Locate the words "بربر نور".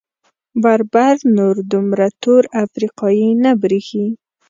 0.63-1.55